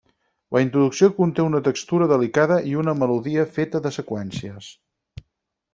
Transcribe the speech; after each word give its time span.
La 0.55 0.61
introducció 0.63 1.09
conté 1.17 1.43
una 1.49 1.61
textura 1.67 2.07
delicada 2.13 2.59
i 2.73 2.75
una 2.85 2.97
melodia 3.03 3.45
feta 3.59 3.87
de 3.87 3.95
seqüències. 4.01 4.73